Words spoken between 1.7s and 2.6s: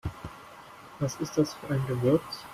ein Gewürz?